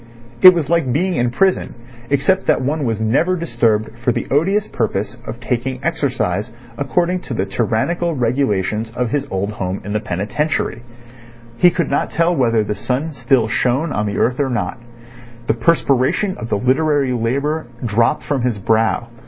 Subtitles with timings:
[0.41, 1.75] It was like being in prison,
[2.09, 7.35] except that one was never disturbed for the odious purpose of taking exercise according to
[7.35, 10.81] the tyrannical regulations of his old home in the penitentiary.
[11.57, 14.79] He could not tell whether the sun still shone on the earth or not.
[15.45, 19.09] The perspiration of the literary labour dropped from his brow.